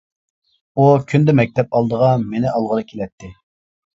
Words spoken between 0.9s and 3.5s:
كۈندە مەكتەپ ئالدىغا مېنى ئالغىلى كېلەتتى.